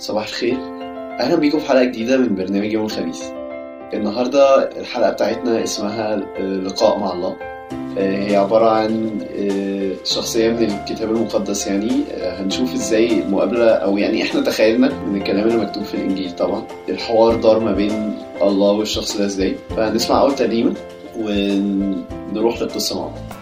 صباح 0.00 0.24
الخير. 0.28 0.56
أهلا 1.20 1.36
بيكم 1.36 1.58
في 1.58 1.68
حلقة 1.68 1.84
جديدة 1.84 2.16
من 2.16 2.34
برنامج 2.34 2.72
يوم 2.72 2.84
الخميس. 2.84 3.22
النهاردة 3.94 4.56
الحلقة 4.80 5.10
بتاعتنا 5.10 5.62
اسمها 5.64 6.14
آه، 6.38 6.40
لقاء 6.42 6.98
مع 6.98 7.12
الله. 7.12 7.36
آه، 7.98 8.28
هي 8.28 8.36
عبارة 8.36 8.70
عن 8.70 9.20
آه، 9.38 9.90
شخصية 10.04 10.50
من 10.50 10.62
الكتاب 10.70 11.10
المقدس 11.10 11.66
يعني. 11.66 11.90
هنشوف 12.22 12.74
إزاي 12.74 13.22
المقابلة 13.22 13.68
أو 13.70 13.98
يعني 13.98 14.22
إحنا 14.22 14.40
تخيلنا 14.40 14.90
من 15.06 15.16
الكلام 15.16 15.48
اللي 15.48 15.56
مكتوب 15.58 15.82
في 15.84 15.94
الإنجيل 15.94 16.30
طبعا 16.36 16.62
الحوار 16.88 17.36
دار 17.36 17.58
ما 17.60 17.72
بين 17.72 18.18
الله 18.42 18.70
والشخص 18.72 19.16
ده 19.16 19.24
إزاي. 19.26 19.56
فهنسمع 19.76 20.20
أول 20.20 20.34
ترنيمة 20.34 20.74
ونروح 21.18 22.62
للقصة 22.62 23.00
مع 23.00 23.06
بعض 23.06 23.39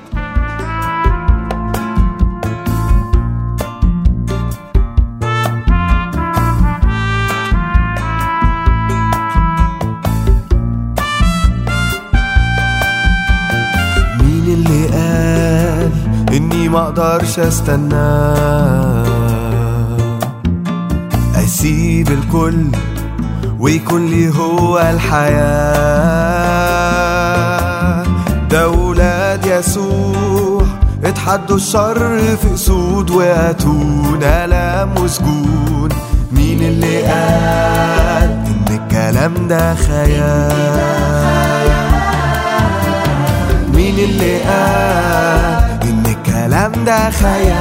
ما 16.79 16.85
أقدرش 16.85 17.39
استنى. 17.39 18.25
أسيب 21.45 22.09
الكل 22.09 22.67
ويكون 23.61 24.07
لي 24.07 24.29
هو 24.29 24.79
الحياة. 24.79 25.39
ده 28.51 28.69
ولاد 28.69 29.47
يسوع 29.47 30.63
اتحدوا 31.05 31.57
الشر 31.57 32.19
في 32.37 32.55
أسود 32.55 33.11
وأتون. 33.11 34.19
ألام 34.23 34.99
وسجون 34.99 35.89
مين 36.33 36.63
اللي 36.63 37.03
قال 37.03 38.29
إن 38.47 38.65
الكلام 38.71 39.49
ده 39.49 39.75
خيال؟ 39.75 40.53
مين 43.75 43.99
اللي 43.99 44.39
قال 44.39 45.78
الكلام 46.49 46.85
ده 46.85 47.11
خيال 47.11 47.53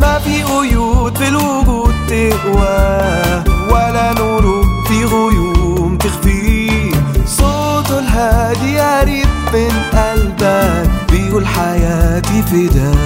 ما 0.00 0.18
في 0.24 0.42
قيود 0.42 1.18
في 1.18 1.28
الوجود 1.28 1.94
تقوى 2.08 3.44
ولا 3.70 4.12
نور 4.18 4.64
في 4.88 5.04
غيوم 5.04 5.98
تخفي 5.98 6.90
صوته 7.26 7.98
الهادي 7.98 8.78
قريب 8.80 9.28
من 9.54 9.72
قلبك 9.98 10.90
بيقول 11.10 11.46
حياتي 11.46 12.42
فداك 12.42 12.96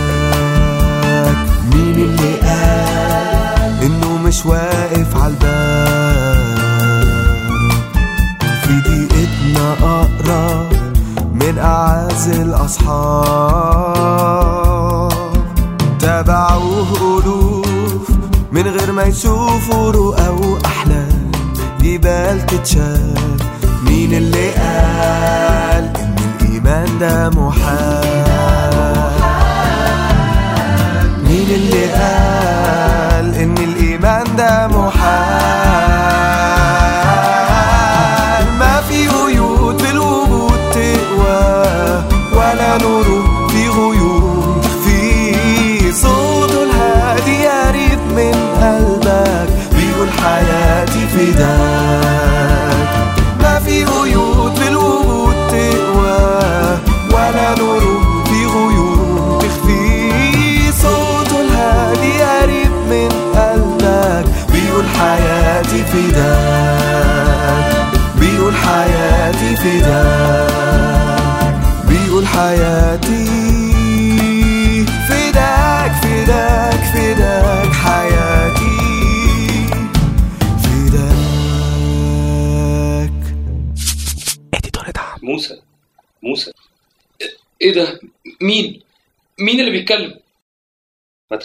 مين 1.74 1.94
اللي 1.94 2.34
قال 2.34 3.82
انه 3.82 4.16
مش 4.24 4.46
واقف 4.46 5.16
عالباب 5.16 6.40
في 8.62 8.72
دقيقتنا 8.80 9.72
أقرب 9.82 10.72
من 10.72 10.79
أعز 11.60 12.28
الأصحاب. 12.28 13.50
تابعوه 16.00 17.20
ألوف 17.20 18.10
من 18.52 18.66
غير 18.66 18.92
ما 18.92 19.02
يشوفوا 19.02 19.90
رؤى 19.90 20.28
وأحلام. 20.28 21.30
جبال 21.80 22.46
تتشال 22.46 23.14
مين 23.86 24.12
اللي 24.14 24.50
قال 24.50 25.84
إن 25.96 26.16
الإيمان 26.40 26.98
ده 26.98 27.30
محال؟ 27.30 28.19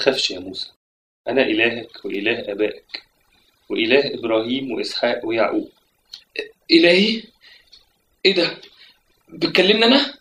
تخافش 0.05 0.31
يا 0.31 0.39
موسى. 0.39 0.71
أنا 1.27 1.41
إلهك 1.41 2.05
وإله 2.05 2.51
آبائك 2.51 3.03
وإله 3.69 4.13
إبراهيم 4.13 4.71
وإسحاق 4.71 5.25
ويعقوب. 5.25 5.71
إلهي؟ 6.71 7.23
إيه 8.25 8.33
ده؟ 8.35 8.57
بتكلمني 9.29 9.85
أنا؟ 9.85 10.13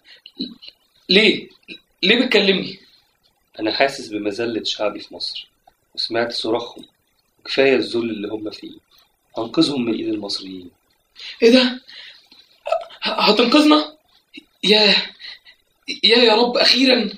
ليه؟ 1.09 1.49
ليه 2.03 2.27
بتكلمني؟ 2.27 2.78
أنا 3.61 3.73
حاسس 3.73 4.09
بمذلة 4.09 4.65
شعبي 4.65 5.00
في 5.00 5.15
مصر 5.15 5.49
وسمعت 5.94 6.33
صراخهم 6.33 6.84
كفاية 7.44 7.77
الذل 7.77 8.11
اللي 8.11 8.28
هم 8.28 8.50
فيه. 8.50 8.78
أنقذهم 9.39 9.84
من 9.84 9.94
إيد 9.94 10.09
المصريين. 10.09 10.71
إيه 11.43 11.50
ده؟ 11.50 11.81
هتنقذنا؟ 13.03 13.97
يا 14.65 14.94
يا 16.05 16.19
يا 16.19 16.34
رب 16.34 16.56
أخيرا. 16.56 17.11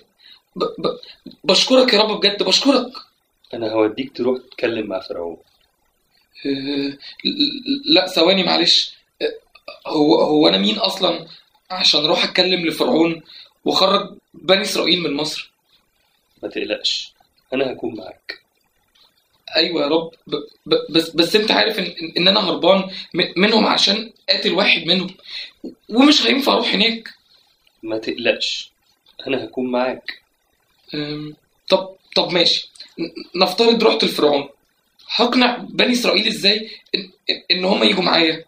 ب... 0.56 0.65
ب... 0.65 0.99
بشكرك 1.44 1.93
يا 1.94 2.00
رب 2.00 2.21
بجد 2.21 2.43
بشكرك. 2.43 2.93
أنا 3.55 3.72
هوديك 3.72 4.17
تروح 4.17 4.39
تتكلم 4.39 4.87
مع 4.87 5.00
فرعون. 5.00 5.37
آه، 6.47 6.99
لا 7.94 8.06
ثواني 8.06 8.43
معلش. 8.44 8.94
آه، 9.22 9.34
هو 9.87 10.21
هو 10.21 10.49
أنا 10.49 10.59
مين 10.59 10.78
أصلا؟ 10.78 11.27
عشان 11.71 12.05
أروح 12.05 12.25
أتكلم 12.25 12.67
لفرعون 12.67 13.22
وأخرج 13.65 14.17
بني 14.34 14.62
إسرائيل 14.62 15.03
من 15.03 15.12
مصر. 15.12 15.50
ما 16.43 16.49
تقلقش 16.49 17.12
أنا 17.53 17.73
هكون 17.73 17.97
معاك. 17.97 18.41
أيوه 19.56 19.83
يا 19.83 19.88
رب. 19.88 20.11
ب... 20.27 20.34
ب... 20.67 20.93
بس 20.93 21.11
بس 21.11 21.37
أنت 21.37 21.50
عارف 21.50 21.78
إن, 21.78 22.12
إن 22.17 22.28
أنا 22.28 22.41
هربان 22.41 22.91
منهم 23.37 23.67
عشان 23.67 24.12
قاتل 24.28 24.53
واحد 24.53 24.87
منهم. 24.87 25.15
ومش 25.88 26.27
هينفع 26.27 26.53
أروح 26.53 26.75
هناك. 26.75 27.15
ما 27.83 27.99
تقلقش 27.99 28.71
أنا 29.27 29.44
هكون 29.44 29.71
معاك. 29.71 30.25
طب 31.69 31.97
طب 32.17 32.33
ماشي. 32.33 32.71
نفترض 33.37 33.85
رحت 33.85 34.05
لفرعون 34.05 34.49
هقنع 35.17 35.57
بني 35.57 35.93
إسرائيل 35.93 36.27
إزاي 36.27 36.71
ان, 37.51 37.65
هم 37.65 37.83
يجوا 37.85 38.03
معايا؟ 38.03 38.45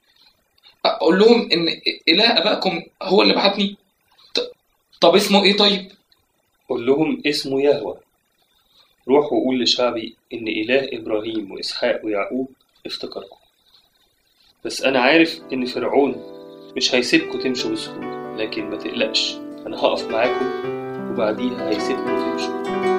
أقول 0.85 1.19
لهم 1.19 1.49
إن 1.53 1.81
إله 2.09 2.39
أبائكم 2.39 2.83
هو 3.03 3.23
اللي 3.23 3.35
بعتني؟ 3.35 3.77
طب 5.01 5.15
اسمه 5.17 5.45
إيه 5.45 5.57
طيب؟ 5.57 5.93
قول 6.69 6.87
لهم 6.87 7.23
اسمه 7.27 7.63
يهوه 7.63 8.01
روح 9.09 9.33
وقول 9.33 9.61
لشعبي 9.63 10.17
إن 10.33 10.49
إله 10.49 10.89
إبراهيم 10.93 11.53
وإسحاق 11.53 12.01
ويعقوب 12.05 12.49
افتكركم. 12.87 13.37
بس 14.65 14.83
أنا 14.83 15.01
عارف 15.01 15.41
إن 15.53 15.65
فرعون 15.65 16.15
مش 16.77 16.95
هيسيبكم 16.95 17.39
تمشوا 17.41 17.71
بسهولة 17.71 18.37
لكن 18.37 18.71
ما 18.71 18.77
تقلقش 18.77 19.35
أنا 19.67 19.77
هقف 19.81 20.09
معاكم 20.11 20.78
وبعديها 21.19 21.69
هيسيبكم 21.69 22.05
تمشوا 22.07 22.98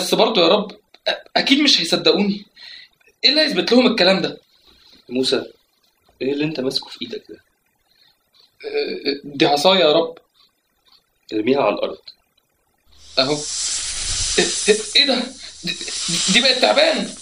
بس 0.00 0.14
برضه 0.14 0.42
يا 0.42 0.48
رب 0.48 0.76
أكيد 1.36 1.60
مش 1.60 1.80
هيصدقوني. 1.80 2.44
إيه 3.24 3.30
اللي 3.30 3.40
هيثبت 3.40 3.72
لهم 3.72 3.86
الكلام 3.86 4.22
ده؟ 4.22 4.40
موسى 5.08 5.44
إيه 6.22 6.32
اللي 6.32 6.44
أنت 6.44 6.60
ماسكه 6.60 6.88
في 6.88 6.98
إيدك 7.02 7.22
ده؟ 7.28 7.40
دي 9.24 9.46
عصايا 9.46 9.80
يا 9.80 9.92
رب. 9.92 10.18
ارميها 11.32 11.62
على 11.62 11.74
الأرض. 11.74 11.98
أهو. 13.18 13.36
إيه 14.96 15.06
ده؟ 15.06 15.22
دي, 16.32 16.40
بقت 16.40 16.58
تعبان. 16.62 17.14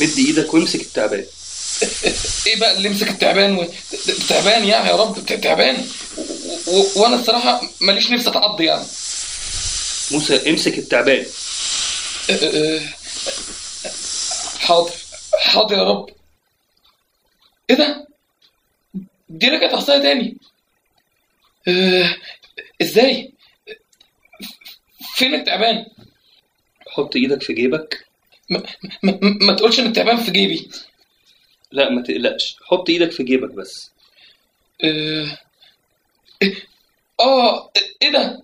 مد 0.00 0.18
إيدك 0.18 0.54
وامسك 0.54 0.80
التعبان. 0.80 1.24
إيه 2.46 2.60
بقى 2.60 2.76
اللي 2.76 2.88
يمسك 2.88 3.08
التعبان؟ 3.08 3.56
و... 3.58 3.66
تعبان 4.28 4.64
يعني 4.64 4.88
يا 4.88 4.96
رب 4.96 5.24
تعبان. 5.26 5.86
و... 6.18 6.22
و... 6.70 6.86
وأنا 6.96 7.16
الصراحة 7.20 7.60
ماليش 7.80 8.10
نفسي 8.10 8.30
أتعض 8.30 8.60
يعني. 8.60 8.84
موسى 10.12 10.50
امسك 10.50 10.78
التعبان. 10.78 11.26
أه، 12.30 12.32
أه، 12.32 12.80
حاضر 14.58 14.92
حاضر 15.40 15.76
يا 15.76 15.82
رب. 15.82 16.10
إيه 17.70 17.76
ده؟ 17.76 18.06
دي 19.28 19.48
رجعت 19.48 19.74
عصايه 19.74 19.98
تاني. 20.02 20.36
أه، 21.68 22.16
إزاي؟ 22.82 23.32
فين 25.14 25.34
التعبان؟ 25.34 25.86
حط 26.88 27.16
إيدك 27.16 27.42
في 27.42 27.52
جيبك. 27.52 28.04
ما, 28.50 28.62
ما, 29.02 29.18
ما 29.22 29.52
تقولش 29.52 29.80
إن 29.80 29.86
التعبان 29.86 30.16
في 30.16 30.30
جيبي. 30.30 30.70
لا 31.72 31.90
ما 31.90 32.02
تقلقش. 32.02 32.56
حط 32.64 32.88
إيدك 32.88 33.10
في 33.12 33.22
جيبك 33.22 33.50
بس. 33.50 33.90
آه 34.84 35.38
إيه- 36.44 36.66
آه 37.20 37.70
إيه 38.02 38.10
ده 38.10 38.42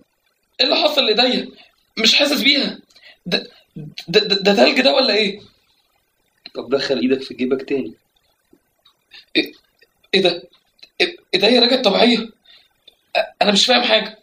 إيه 0.59 0.65
اللي 0.65 0.75
حصل 0.75 1.05
لإيديا؟ 1.05 1.51
مش 1.97 2.15
حاسس 2.15 2.41
بيها. 2.41 2.79
ده 3.25 3.47
ده 4.07 4.19
ده, 4.19 4.35
ده 4.35 4.55
تلج 4.55 4.81
ده 4.81 4.93
ولا 4.95 5.13
إيه؟ 5.13 5.41
طب 6.55 6.69
دخل 6.69 6.99
إيدك 6.99 7.21
في 7.21 7.33
جيبك 7.33 7.69
تاني. 7.69 7.93
إيه 10.13 10.21
ده؟ 10.21 10.43
إيه- 11.03 11.15
إيديا 11.33 11.59
رجعت 11.59 11.85
طبيعية. 11.85 12.29
أنا 13.41 13.51
مش 13.51 13.65
فاهم 13.65 13.81
حاجة. 13.81 14.19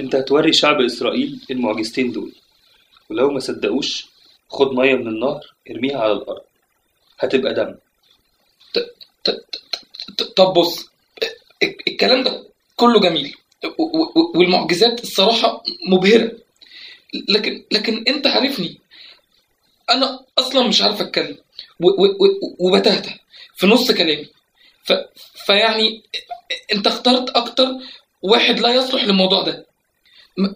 أنت 0.00 0.14
هتوري 0.14 0.52
شعب 0.52 0.80
إسرائيل 0.80 1.40
المعجزتين 1.50 2.12
دول. 2.12 2.34
ولو 3.10 3.30
ما 3.30 3.40
صدقوش 3.40 4.06
خد 4.48 4.72
مية 4.72 4.94
من 4.94 5.08
النهر 5.08 5.54
ارميها 5.70 5.98
على 6.00 6.12
الأرض. 6.12 6.42
هتبقى 7.18 7.54
دم. 7.54 7.74
طب 10.36 10.52
بص 10.54 10.90
ال- 11.62 11.88
الكلام 11.88 12.24
ده 12.24 12.46
كله 12.76 13.00
جميل. 13.00 13.36
والمعجزات 14.34 15.02
الصراحة 15.02 15.62
مبهرة. 15.88 16.32
لكن 17.28 17.64
لكن 17.72 18.04
أنت 18.08 18.26
عارفني. 18.26 18.78
أنا 19.90 20.20
أصلا 20.38 20.68
مش 20.68 20.82
عارف 20.82 21.00
أتكلم. 21.00 21.38
و- 21.80 22.02
و- 22.02 22.16
و- 22.26 22.56
وبتهته 22.58 23.14
في 23.56 23.66
نص 23.66 23.90
كلامي. 23.92 24.26
ف 24.84 24.92
فيعني 25.46 26.02
أنت 26.72 26.86
اخترت 26.86 27.30
أكتر 27.30 27.68
واحد 28.22 28.60
لا 28.60 28.74
يصلح 28.74 29.04
للموضوع 29.04 29.42
ده. 29.42 29.66
م- 30.38 30.54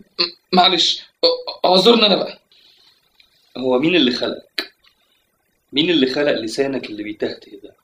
معلش 0.53 1.01
أ- 1.01 1.65
أعذرني 1.65 2.07
أنا 2.07 2.17
بقى. 2.17 2.39
هو 3.57 3.79
مين 3.79 3.95
اللي 3.97 4.11
خلقك 4.13 4.75
مين 5.73 5.91
اللي 5.91 6.07
خلق 6.07 6.33
لسانك 6.33 6.87
اللي 6.91 7.03
بيتهته 7.03 7.61
ده؟ 7.63 7.75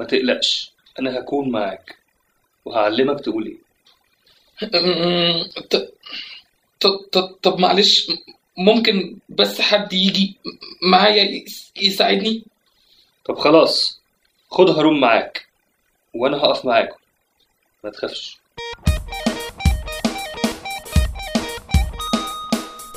ما 0.00 0.06
تقلقش 0.06 0.72
أنا 0.98 1.18
هكون 1.18 1.50
معاك 1.50 1.96
وهعلمك 2.64 3.20
تقول 3.20 3.46
إيه. 3.46 3.69
أمم، 4.62 5.44
ط- 5.70 5.92
ط- 6.80 7.08
ط- 7.12 7.38
طب 7.42 7.58
معلش 7.60 8.06
ممكن 8.58 9.16
بس 9.28 9.60
حد 9.60 9.92
يجي 9.92 10.36
معايا 10.82 11.22
يس- 11.24 11.72
يساعدني؟ 11.76 12.42
طب 13.28 13.38
خلاص 13.38 14.00
خد 14.50 14.70
هارون 14.70 15.00
معاك 15.00 15.46
وأنا 16.14 16.36
هقف 16.36 16.64
معاكم. 16.64 16.96
ما 17.84 17.90
تخافش. 17.90 18.38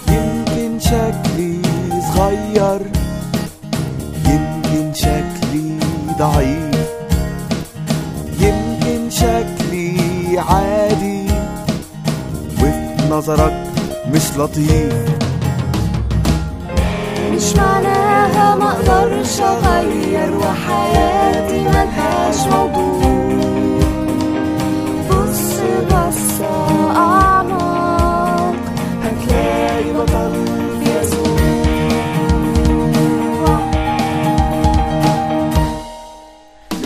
يمكن 0.10 0.79
شكلي 0.79 1.62
صغير 2.15 2.82
يمكن 4.29 4.93
شكلي 4.93 5.79
ضعيف 6.20 6.89
يمكن 8.39 9.10
شكلي 9.10 9.93
عادي 10.39 10.83
نظرك 13.17 13.53
مش 14.12 14.38
لطيف. 14.38 14.93
مش 17.32 17.55
معناها 17.55 18.55
ما 18.55 18.72
أقدرش 18.72 19.39
أغير 19.39 20.38
وحياتي 20.38 21.60
ملهاش 21.63 22.36
موضوع. 22.51 23.13
بص 25.10 25.43
بص 25.89 26.41
اعمق 26.96 28.55
هتلاقي 29.03 29.93
بطل 29.93 30.34
في 30.84 30.89
يسوع 31.00 31.38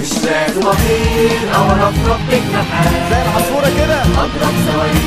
مش 0.02 0.12
لازم 0.24 0.68
أطير 0.68 1.40
أو 1.56 1.64
انفض 1.72 2.20
بجناحات 2.32 2.94
زي 3.12 3.22
العصفورة 3.22 3.70
كده. 3.86 4.02
أضرب 4.02 4.56
صواريخ 4.72 5.07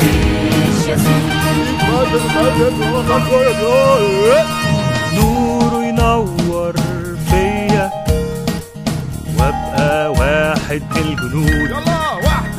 جيش 0.00 0.88
يسوع 0.88 1.22
نوره 5.14 5.84
ينور 5.84 6.74
فيا 7.30 7.90
وابقى 9.38 10.12
واحد 10.12 10.82
من 10.90 11.02
الجنود. 11.02 11.70
يلا 11.70 12.12
واحد 12.24 12.52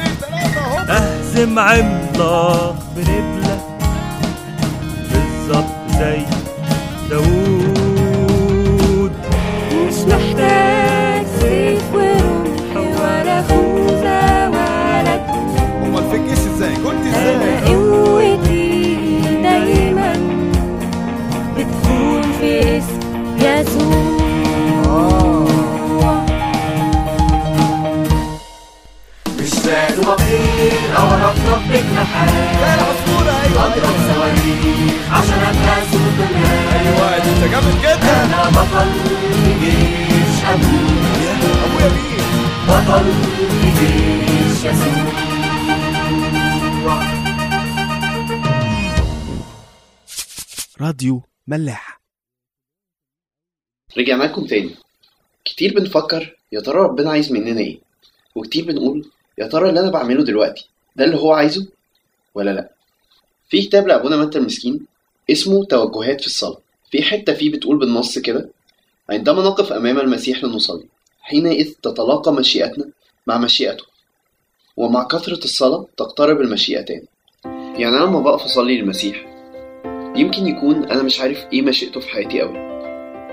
أهزم 0.89 1.59
عملاق 1.59 2.75
بنبلة. 2.95 3.42
راديو 50.81 51.21
ملاح. 51.47 52.01
رجعنا 53.97 54.23
لكم 54.23 54.45
تاني. 54.45 54.75
كتير 55.45 55.73
بنفكر 55.73 56.37
يا 56.51 56.59
ترى 56.61 56.79
ربنا 56.79 57.11
عايز 57.11 57.31
مننا 57.31 57.61
إيه؟ 57.61 57.79
وكتير 58.35 58.65
بنقول 58.65 59.09
يا 59.37 59.47
ترى 59.47 59.69
اللي 59.69 59.79
أنا 59.79 59.89
بعمله 59.91 60.23
دلوقتي 60.23 60.69
ده 60.95 61.05
اللي 61.05 61.17
هو 61.17 61.33
عايزه؟ 61.33 61.67
ولا 62.35 62.51
لا؟ 62.51 62.69
في 63.49 63.61
كتاب 63.61 63.87
لأبونا 63.87 64.17
متى 64.17 64.37
المسكين 64.37 64.85
اسمه 65.31 65.65
توجهات 65.65 66.21
في 66.21 66.27
الصلاة. 66.27 66.61
في 66.91 67.03
حتة 67.03 67.33
فيه 67.33 67.51
بتقول 67.51 67.79
بالنص 67.79 68.19
كده 68.19 68.49
عندما 69.09 69.43
نقف 69.43 69.73
أمام 69.73 69.99
المسيح 69.99 70.43
لنصلي 70.43 70.92
حينئذ 71.23 71.73
تتلاقى 71.83 72.33
مشيئتنا 72.33 72.85
مع 73.27 73.37
مشيئته 73.37 73.83
ومع 74.77 75.03
كثرة 75.03 75.43
الصلاة 75.43 75.85
تقترب 75.97 76.41
المشيئتان. 76.41 77.01
يعني 77.45 77.87
أنا 77.97 78.03
لما 78.05 78.19
بقف 78.19 78.43
أصلي 78.43 78.81
للمسيح 78.81 79.25
يمكن 80.15 80.47
يكون 80.47 80.85
أنا 80.85 81.03
مش 81.03 81.21
عارف 81.21 81.45
إيه 81.53 81.61
مشيئته 81.61 81.99
في 81.99 82.09
حياتي 82.09 82.41
أوي 82.41 82.57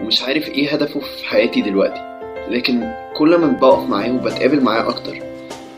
ومش 0.01 0.23
عارف 0.23 0.49
إيه 0.49 0.73
هدفه 0.73 1.01
في 1.01 1.25
حياتي 1.25 1.61
دلوقتي. 1.61 2.01
لكن 2.49 2.93
كل 3.17 3.37
ما 3.37 3.47
بقف 3.47 3.89
معاه 3.89 4.13
وبتقابل 4.13 4.61
معاه 4.61 4.89
أكتر 4.89 5.19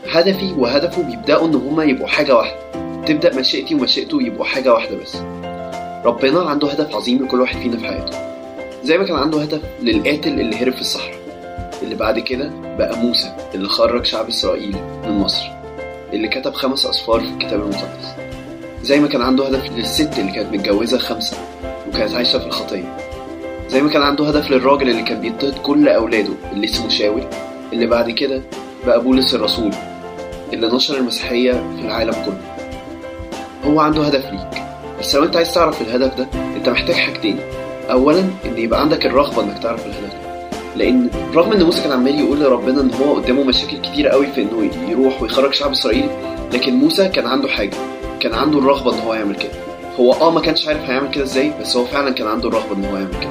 هدفي 0.07 0.53
وهدفه 0.53 1.03
بيبدأوا 1.03 1.47
إن 1.47 1.55
هما 1.55 1.85
يبقوا 1.85 2.09
حاجة 2.09 2.37
واحدة. 2.37 2.73
تبدأ 3.07 3.41
مشيئتي 3.41 3.75
ومشيئته 3.75 4.23
يبقوا 4.23 4.45
حاجة 4.45 4.73
واحدة 4.73 4.97
بس. 4.97 5.17
ربنا 6.05 6.41
عنده 6.41 6.69
هدف 6.69 6.95
عظيم 6.95 7.25
لكل 7.25 7.41
واحد 7.41 7.59
فينا 7.59 7.77
في 7.77 7.87
حياته. 7.87 8.33
زي 8.83 8.99
ما 8.99 9.05
كان 9.05 9.17
عنده 9.17 9.43
هدف 9.43 9.63
للقاتل 9.83 10.41
اللي 10.41 10.57
هرب 10.57 10.73
في 10.73 10.81
الصحراء. 10.81 11.22
اللي 11.83 11.95
بعد 11.95 12.19
كده 12.19 12.51
بقى 12.79 12.97
موسى 12.97 13.33
اللي 13.55 13.69
خرج 13.69 14.05
شعب 14.05 14.29
إسرائيل 14.29 14.77
من 15.07 15.13
مصر 15.13 15.51
اللي 16.13 16.29
كتب 16.29 16.55
خمس 16.55 16.87
أسفار 16.87 17.21
في 17.21 17.27
الكتاب 17.29 17.61
المقدس. 17.61 18.15
زي 18.83 19.01
ما 19.01 19.09
كان 19.09 19.23
عنده 19.23 19.47
هدف 19.47 19.71
للست 19.77 20.19
اللي 20.19 20.33
كانت 20.33 20.55
متجوزة 20.55 20.99
خمسة 20.99 21.37
وكانت 21.89 22.15
عايشة 22.15 22.39
في 22.39 22.47
الخطية. 22.47 22.97
زي 23.69 23.83
ما 23.83 23.91
كان 23.91 24.03
عنده 24.03 24.29
هدف 24.29 24.51
للراجل 24.51 24.89
اللي 24.91 25.03
كان 25.03 25.21
بيضطهد 25.21 25.59
كل 25.59 25.89
أولاده 25.89 26.33
اللي 26.53 26.65
اسمه 26.67 26.89
شاول 26.89 27.23
اللي 27.73 27.87
بعد 27.87 28.11
كده 28.11 28.43
بقى 28.87 29.01
بولس 29.01 29.35
الرسول 29.35 29.71
اللي 30.53 30.67
نشر 30.67 30.97
المسيحية 30.97 31.53
في 31.53 31.85
العالم 31.87 32.13
كله. 32.13 32.41
هو 33.65 33.81
عنده 33.81 34.03
هدف 34.03 34.25
ليك. 34.33 34.63
بس 35.01 35.17
لو 35.17 35.25
أنت 35.25 35.37
عايز 35.37 35.55
تعرف 35.55 35.83
الهدف 35.83 36.15
ده 36.19 36.27
أنت 36.57 36.69
محتاج 36.69 36.95
حاجتين. 36.97 37.41
اولا 37.91 38.21
إن 38.21 38.59
يبقى 38.59 38.81
عندك 38.81 39.07
الرغبة 39.07 39.43
إنك 39.43 39.59
تعرف 39.63 39.87
الهدف 39.87 40.15
ده. 40.15 40.22
لأن 40.77 41.11
رغم 41.35 41.53
إن 41.53 41.63
موسى 41.63 41.83
كان 41.83 41.93
عمال 41.93 42.21
يقول 42.21 42.41
لربنا 42.41 42.81
إن 42.81 42.91
هو 42.95 43.15
قدامه 43.15 43.45
مشاكل 43.45 43.77
كتيرة 43.79 44.11
قوي 44.11 44.27
في 44.27 44.43
إنه 44.43 44.71
يروح 44.89 45.23
ويخرج 45.23 45.53
شعب 45.53 45.71
إسرائيل 45.71 46.09
لكن 46.53 46.75
موسى 46.75 47.09
كان 47.09 47.27
عنده 47.27 47.49
حاجة 47.49 47.77
كان 48.21 48.35
عنده 48.35 48.59
الرغبة 48.59 48.95
إن 48.95 48.99
هو 48.99 49.15
يعمل 49.15 49.37
كده. 49.37 49.53
هو 50.01 50.13
آه 50.13 50.31
ما 50.31 50.41
كانش 50.41 50.69
عارف 50.69 50.81
هيعمل 50.91 51.11
كده 51.11 51.25
إزاي 51.25 51.53
بس 51.61 51.77
هو 51.77 51.85
فعلا 51.85 52.11
كان 52.11 52.27
عنده 52.27 52.49
الرغبة 52.49 52.77
إن 52.77 52.85
هو 52.85 52.97
يعمل 52.97 53.15
كده. 53.21 53.31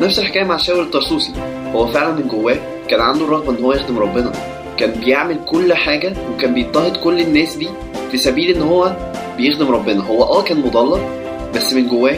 نفس 0.00 0.18
الحكاية 0.18 0.44
مع 0.44 0.56
شاول 0.56 0.80
الطرسوسي 0.80 1.32
هو 1.72 1.86
فعلا 1.86 2.14
من 2.14 2.28
جواه 2.28 2.56
كان 2.88 3.00
عنده 3.00 3.24
الرغبة 3.24 3.58
إن 3.58 3.64
هو 3.64 3.72
يخدم 3.72 3.98
ربنا. 3.98 4.32
كان 4.76 4.90
بيعمل 4.90 5.38
كل 5.46 5.74
حاجة 5.74 6.12
وكان 6.34 6.54
بيضطهد 6.54 6.96
كل 6.96 7.20
الناس 7.20 7.56
دي 7.56 7.68
في 8.10 8.16
سبيل 8.16 8.56
إن 8.56 8.62
هو 8.62 8.96
بيخدم 9.36 9.70
ربنا. 9.70 10.02
هو 10.06 10.22
آه 10.22 10.42
كان 10.42 10.60
مضلل 10.60 11.00
بس 11.54 11.72
من 11.72 11.88
جواه 11.88 12.16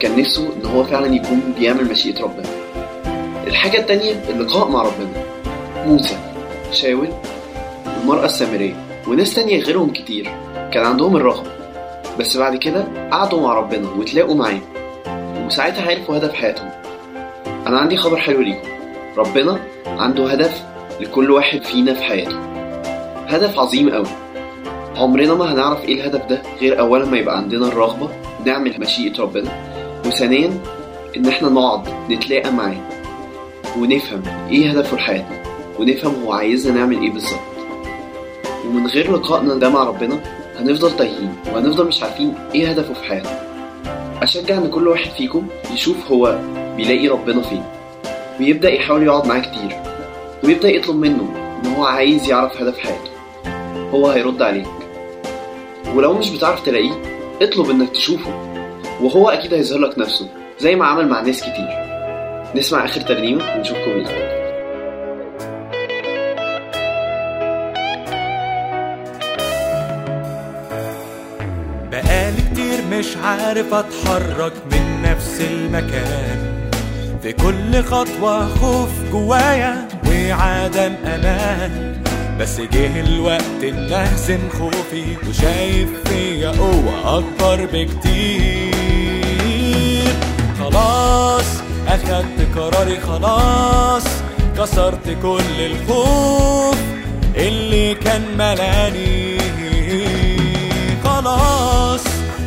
كان 0.00 0.18
نفسه 0.20 0.42
إن 0.42 0.66
هو 0.70 0.84
فعلا 0.84 1.14
يكون 1.14 1.40
بيعمل 1.58 1.84
مشيئة 1.84 2.22
ربنا. 2.22 2.48
الحاجة 3.46 3.78
التانية 3.78 4.12
اللقاء 4.28 4.68
مع 4.68 4.82
ربنا. 4.82 5.24
موسى 5.86 6.16
شاول 6.72 7.08
والمرأة 7.98 8.24
السامرية 8.24 8.74
وناس 9.08 9.34
تانية 9.34 9.62
غيرهم 9.62 9.90
كتير. 9.90 10.30
كان 10.72 10.86
عندهم 10.86 11.16
الرغبة 11.16 11.50
بس 12.20 12.36
بعد 12.36 12.56
كده 12.56 12.84
قعدوا 13.12 13.40
مع 13.40 13.54
ربنا 13.54 13.88
وتلاقوا 13.90 14.34
معاه. 14.34 14.60
وساعتها 15.46 15.90
عرفوا 15.90 16.16
هدف 16.16 16.34
حياتهم. 16.34 16.70
أنا 17.66 17.78
عندي 17.78 17.96
خبر 17.96 18.16
حلو 18.16 18.40
ليكم. 18.40 18.68
ربنا 19.16 19.58
عنده 19.86 20.30
هدف 20.30 20.62
لكل 21.00 21.30
واحد 21.30 21.64
فينا 21.64 21.94
في 21.94 22.02
حياته. 22.02 22.36
هدف 23.26 23.58
عظيم 23.58 23.90
قوي 23.90 24.06
عمرنا 24.96 25.34
ما 25.34 25.52
هنعرف 25.52 25.84
إيه 25.84 25.94
الهدف 25.94 26.26
ده 26.26 26.42
غير 26.60 26.80
اولا 26.80 27.04
ما 27.04 27.18
يبقى 27.18 27.36
عندنا 27.36 27.66
الرغبة 27.66 28.08
نعمل 28.44 28.80
مشيئة 28.80 29.20
ربنا. 29.20 29.50
وثانيا 30.06 30.50
إن 31.16 31.26
إحنا 31.26 31.48
نقعد 31.48 31.88
نتلاقى 32.10 32.52
معاه. 32.52 32.76
ونفهم 33.78 34.22
إيه 34.50 34.70
هدفه 34.70 34.96
لحياتنا 34.96 35.42
ونفهم 35.78 36.14
هو 36.24 36.32
عايزنا 36.32 36.74
نعمل 36.74 37.02
إيه 37.02 37.10
بالظبط. 37.10 37.40
ومن 38.66 38.86
غير 38.86 39.12
لقائنا 39.12 39.54
ده 39.54 39.68
مع 39.68 39.84
ربنا 39.84 40.20
هنفضل 40.56 40.96
تايهين 40.96 41.34
وهنفضل 41.52 41.86
مش 41.86 42.02
عارفين 42.02 42.34
إيه 42.54 42.70
هدفه 42.70 42.94
في 42.94 43.04
حياتنا. 43.04 43.40
أشجع 44.22 44.56
إن 44.58 44.70
كل 44.70 44.88
واحد 44.88 45.10
فيكم 45.10 45.46
يشوف 45.72 45.96
هو 46.12 46.38
بيلاقي 46.76 47.08
ربنا 47.08 47.42
فين 47.42 47.62
ويبدأ 48.40 48.70
يحاول 48.72 49.02
يقعد 49.02 49.26
معاه 49.26 49.40
كتير 49.40 49.76
ويبدأ 50.44 50.68
يطلب 50.70 50.96
منه 50.96 51.34
إن 51.64 51.72
هو 51.74 51.84
عايز 51.84 52.28
يعرف 52.28 52.62
هدف 52.62 52.78
حياته. 52.78 53.10
هو 53.90 54.06
هيرد 54.08 54.42
عليك. 54.42 54.66
ولو 55.94 56.12
مش 56.18 56.30
بتعرف 56.30 56.66
تلاقيه 56.66 56.92
اطلب 57.42 57.70
إنك 57.70 57.90
تشوفه 57.90 58.30
وهو 59.02 59.28
أكيد 59.28 59.54
هيظهر 59.54 59.78
لك 59.80 59.98
نفسه 59.98 60.28
زي 60.60 60.76
ما 60.76 60.86
عمل 60.86 61.08
مع 61.08 61.20
ناس 61.20 61.40
كتير. 61.40 61.93
نسمع 62.54 62.84
آخر 62.84 63.00
ترنيمة 63.00 63.56
ونشوفكم 63.56 63.90
الجاي. 63.90 64.44
بقالي 71.92 72.42
كتير 72.52 72.84
مش 72.90 73.16
عارف 73.24 73.74
أتحرك 73.74 74.52
من 74.72 75.02
نفس 75.02 75.40
المكان. 75.40 76.70
في 77.22 77.32
كل 77.32 77.82
خطوة 77.82 78.48
خوف 78.48 78.90
جوايا 79.12 79.88
وعدم 80.06 80.94
أمان 81.06 82.02
بس 82.40 82.60
جه 82.60 83.00
الوقت 83.00 83.64
إن 83.64 83.92
اهزم 83.92 84.48
خوفي 84.48 85.04
وشايف 85.28 85.88
فيا 86.04 86.50
قوة 86.50 87.18
أكبر 87.18 87.68
بكتير. 87.72 88.74
خلاص 90.60 91.53
اخدت 91.94 92.56
قراري 92.56 93.00
خلاص 93.00 94.04
كسرت 94.58 95.16
كل 95.22 95.60
الخوف 95.60 96.78
اللي 97.36 97.94
كان 97.94 98.22
ملاني. 98.38 99.38
خلاص 101.04 102.00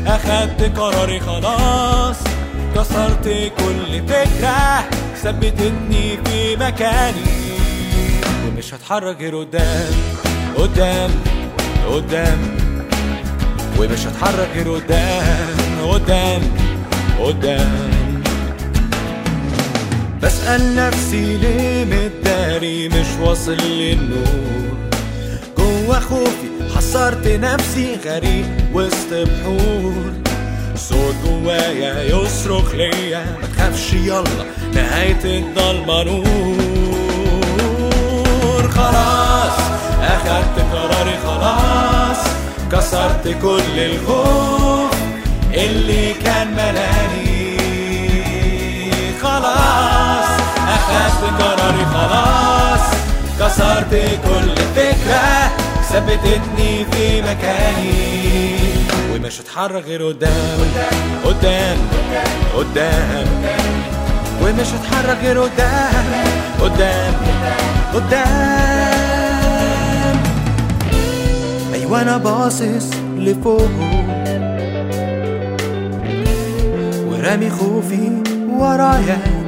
أخدت 0.08 0.78
قراري 0.80 1.20
خلاص 1.20 2.16
كسرت 2.76 3.52
كل 3.58 4.08
فكرة 4.08 4.90
ثبتتني 5.24 6.18
في 6.26 6.56
مكاني. 6.56 7.38
ومش 8.48 8.74
هتحرك 8.74 9.18
غير 9.20 9.38
قدام 9.40 9.94
قدام 10.58 11.12
قدام. 11.92 12.58
ومش 13.80 14.08
هتحرك 14.08 14.50
غير 14.56 14.74
قدام 14.74 15.56
قدام 15.92 16.42
قدام. 17.20 17.97
بسأل 20.28 20.76
نفسي 20.76 21.38
ليه 21.38 21.86
متداري 21.86 22.90
مش 22.90 23.08
واصل 23.22 23.58
للنور. 23.58 24.78
جوا 25.58 26.00
خوفي 26.00 26.48
حصرت 26.76 27.28
نفسي 27.28 27.98
غريق 28.06 28.46
وسط 28.74 29.14
بحور. 29.14 30.14
صوت 30.76 31.16
جوايا 31.26 32.04
يصرخ 32.04 32.76
ليا 32.76 33.26
ما 33.42 33.48
تخافش 33.56 33.94
يلا 33.94 34.46
نهاية 34.74 35.24
الضلمة 35.40 36.04
نور. 36.04 36.24
خلاص 38.70 39.60
أخدت 40.02 40.60
قراري 40.74 41.18
خلاص 41.24 42.22
كسرت 42.72 43.28
كل 43.42 43.80
الخوف 43.80 44.92
اللي 45.54 46.14
كان 46.14 46.52
ملاني. 46.52 47.37
خلاص. 49.58 50.30
أخدت 50.68 51.42
قراري 51.42 51.86
خلاص. 51.86 52.86
كسرت 53.40 53.94
كل 54.24 54.56
فكرة. 54.76 55.28
ثبتتني 55.90 56.86
في 56.92 57.22
مكاني. 57.22 58.58
ومش 59.14 59.42
هتحرك 59.42 59.86
غير 59.86 60.08
قدام. 60.08 60.60
قدام. 61.26 61.78
قدام. 62.58 63.28
ومش 64.44 64.68
هتحرك 64.68 65.18
غير 65.24 65.42
قدام. 65.42 66.06
قدام. 66.62 67.14
قدام. 67.94 68.88
أيوه 71.74 72.02
أنا 72.02 72.18
باصص 72.18 72.94
لفوق. 73.18 73.70
ورامي 77.08 77.50
خوفي 77.50 78.12
ورايا. 78.50 79.47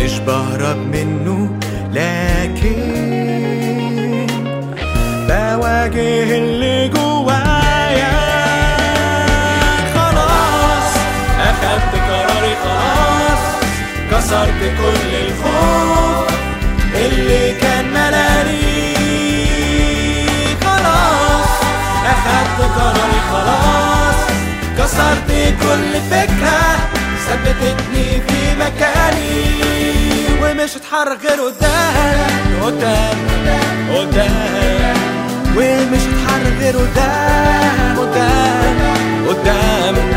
مش 0.00 0.18
بهرب 0.18 0.76
منه 0.76 1.50
لكن 1.92 2.80
بواجه 5.28 6.36
اللي 6.38 6.88
جوايا. 6.88 8.20
خلاص 9.94 10.92
أخدت 11.40 11.94
قراري 12.08 12.54
خلاص 12.64 13.42
كسرت 14.10 14.60
كل 14.60 15.14
الخوف 15.26 16.28
اللي 16.94 17.52
كان 17.60 17.84
ملاني 17.90 18.94
خلاص 20.64 21.50
أخدت 22.06 22.60
قراري 22.76 23.20
خلاص 23.32 24.16
كسرت 24.78 25.30
كل 25.62 26.00
فكرة 26.10 26.60
مكاني 27.30 27.79
ومش 30.60 30.76
هتحرك 30.76 31.18
غير 31.24 31.40
قدام 31.40 32.64
قدام 32.64 33.18
قدام. 33.94 34.96
ومش 35.56 36.02
هتحرك 36.02 36.56
غير 36.60 36.76
قدام 36.76 37.96
قدام 37.98 38.76
قدام. 39.28 40.09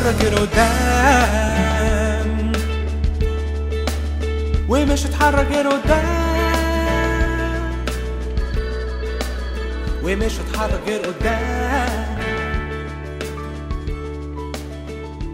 غير 0.00 0.34
قدام 0.34 1.82
ومش 4.68 5.06
هتحرك 5.06 5.46
غير 5.50 5.68
قدام. 5.68 6.12
ومش 10.02 10.40
هتحرك 10.40 10.80
غير 10.86 11.00
قدام. 11.00 12.18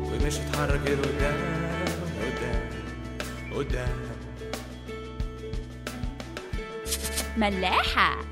ومش 0.03 0.35
هتحرك 0.39 0.81
غير 0.87 0.99
قدام. 0.99 1.59
قدام. 3.55 3.99
ملاحة. 7.37 8.28